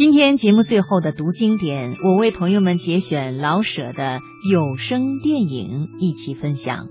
[0.00, 6.88] 今天节目最后的读经典，我为朋友们节选老舍的有声电影一起分享。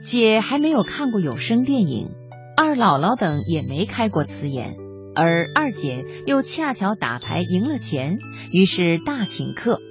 [0.00, 2.12] 姐还没有看过有声电影，
[2.56, 4.78] 二姥姥等也没开过瓷眼，
[5.14, 8.16] 而二姐又恰巧打牌赢了钱，
[8.50, 9.82] 于是大请客。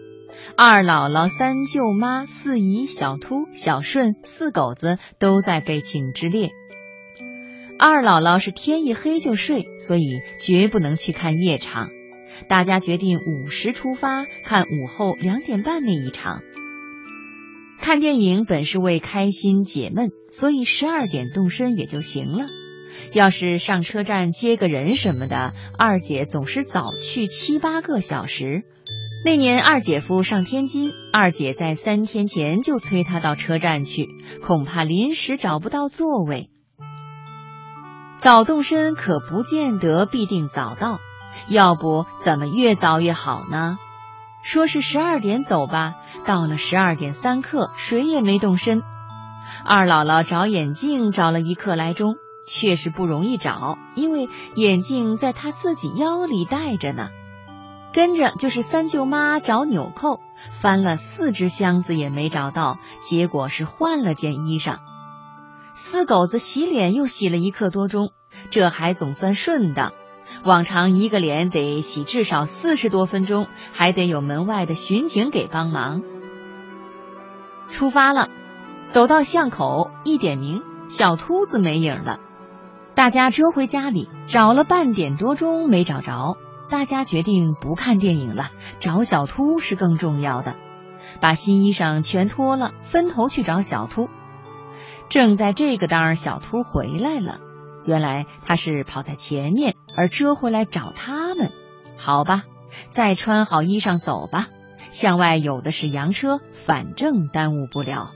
[0.57, 6.49] 二姥姥、三舅妈、四姨、小秃、小顺四狗子都在被请之列。
[7.77, 11.89] 二姥姥是天一黑就睡，所以绝不能去看夜场。
[12.47, 16.41] 大家决定午时出发，看午后两点半那一场。
[17.81, 22.47] 看电影本是为开心解闷，所以十二点动身也就行了。
[23.13, 28.63] 要是上车站接个人什么的，二姐总是早去七八个小时。
[29.25, 34.07] 那年二姐夫上天津，二姐在三天前就催他到车站去，
[34.41, 36.49] 恐怕临时找不到座位。
[38.17, 40.99] 早动身可不见得必定早到，
[41.47, 43.77] 要不怎么越早越好呢？
[44.41, 48.83] 说是十二点走吧，到了十二点三刻，谁也没动身。
[49.63, 52.15] 二姥姥找眼镜找了一刻来钟，
[52.47, 57.09] 确实不容易找，因为眼镜在她自己腰里带着呢。
[57.91, 60.19] 跟着就是三舅妈找纽扣，
[60.51, 64.77] 翻了四只箱子也没找到，结果是换了件衣裳。
[65.77, 68.11] 四狗子洗脸又洗了一刻多钟，
[68.49, 69.91] 这还总算顺当。
[70.45, 76.01] 往常一个脸得洗至少四十多分钟，还得有门外的巡警给帮忙。
[77.67, 78.29] 出发了，
[78.87, 82.19] 走到巷口一点名，小秃子没影了。
[82.95, 86.37] 大家折回家里，找了半点多钟没找着。
[86.69, 90.55] 大家决定不看电影了，找小秃是更重要的。
[91.19, 94.09] 把新衣裳全脱了，分头去找小秃。
[95.09, 97.39] 正在这个当儿，小兔回来了。
[97.85, 101.51] 原来他是跑在前面，而折回来找他们。
[101.97, 102.43] 好吧，
[102.89, 104.47] 再穿好衣裳走吧。
[104.89, 108.11] 向外有的是洋车，反正耽误不了。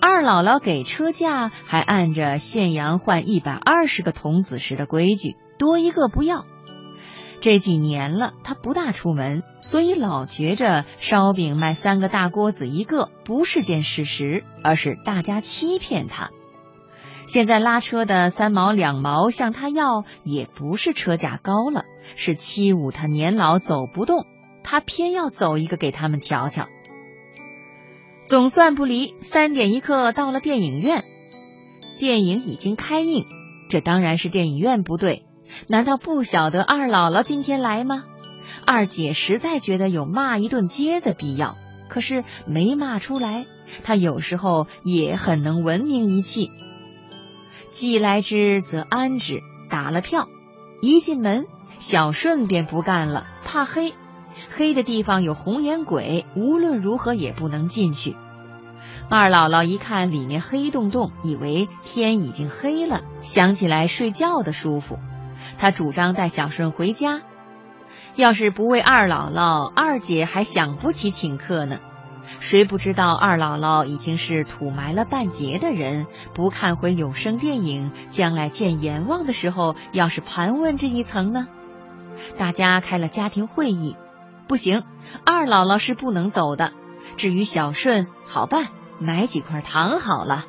[0.00, 6.46] 二姥姥给车价，还按着现洋换一百二十个童子时的规矩，多一个不要。
[7.40, 16.30] 这几年了，他不大出门，所以老觉着烧饼卖三个大锅子一个不是件事实，而是大家欺骗他。
[17.26, 21.84] 现在拉车的三毛两毛向他要，也不是车价高了，
[22.16, 24.26] 是欺侮他年老走不动，
[24.64, 26.66] 他偏要走一个给他们瞧瞧。
[28.26, 31.04] 总算不离，三点一刻到了电影院，
[31.98, 33.26] 电影已经开映，
[33.68, 35.26] 这当然是电影院不对。
[35.68, 38.04] 难道不晓得二姥姥今天来吗？
[38.66, 41.56] 二姐实在觉得有骂一顿街的必要，
[41.88, 43.46] 可是没骂出来。
[43.84, 46.50] 她有时候也很能文明一气。
[47.68, 50.28] 既来之则安之，打了票，
[50.80, 51.46] 一进门，
[51.78, 53.94] 小顺便不干了，怕黑，
[54.50, 58.16] 黑的地方有红眼鬼，无论如何也不能进去。
[59.08, 64.98] 二姥姥一看里面黑洞洞，以为天已经黑了，想起来睡觉的舒服。
[65.58, 67.22] 她主张带小顺回家，
[68.16, 71.78] 要是不为二姥姥，二姐还想不起请客呢。
[72.38, 81.48] 谁不知道二姥姥已经是土埋了半截的人，不看回有声电影，将来见阎王的时候，要是盘问这一层呢？
[82.38, 83.96] 大家开了家庭会议，
[84.46, 84.84] 不行，
[85.24, 86.72] 二姥姥是不能走的。
[87.16, 88.68] 至于小顺，好办，
[88.98, 90.44] 买几块糖好了。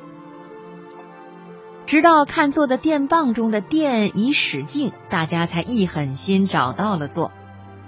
[1.86, 7.32] 直到看座的电棒中的电已使尽，大家才一狠心找到了座。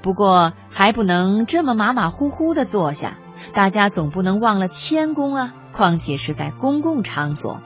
[0.04, 3.16] 不过还不能这么马马虎虎的坐下，
[3.54, 5.54] 大家总不能忘了谦恭啊！
[5.72, 7.62] 况且是在公共场所。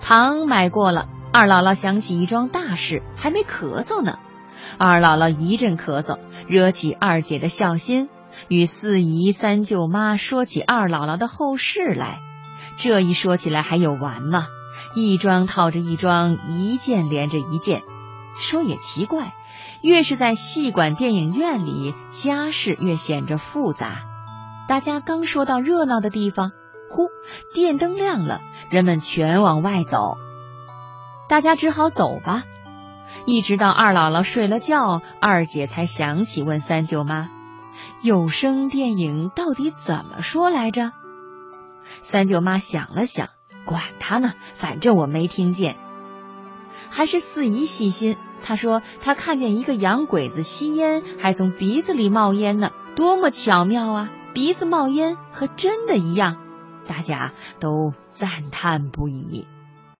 [0.00, 4.18] 糖买过了，二姥姥想起一桩大事，还没咳嗽呢。
[4.78, 6.18] 二姥姥一阵咳嗽，
[6.48, 8.08] 惹起二姐的孝心，
[8.48, 12.20] 与四姨、三舅妈说起二姥姥的后事来。
[12.78, 14.46] 这一说起来还有完吗？
[14.96, 17.82] 一桩套着一桩，一件连着一件。
[18.38, 19.34] 说也奇怪，
[19.82, 24.04] 越是在戏馆、电影院里，家事越显着复杂。
[24.68, 26.52] 大家刚说到热闹的地方，
[26.90, 27.08] 呼，
[27.54, 28.40] 电灯亮了，
[28.70, 30.16] 人们全往外走。
[31.28, 32.44] 大家只好走吧。
[33.26, 37.28] 一直到二姥姥睡了觉，二姐才想起问三舅妈
[38.02, 40.92] ：“有声电影到底怎么说来着？”
[42.00, 43.28] 三舅妈想了想。
[43.64, 45.76] 管他呢，反正我没听见。
[46.90, 54.10] 还是四姨细心，他说他看见一个洋鬼子吸烟，还从鼻子里冒烟呢，多么巧妙啊！
[54.34, 56.36] 鼻子冒烟和真的一样，
[56.86, 59.46] 大家都赞叹不已。